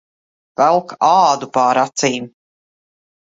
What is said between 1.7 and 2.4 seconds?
acīm.